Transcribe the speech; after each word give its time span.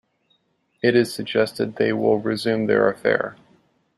It 0.81 0.95
is 0.95 1.13
suggested 1.13 1.75
they 1.75 1.93
will 1.93 2.17
resume 2.17 2.65
their 2.65 2.89
affair. 2.89 3.35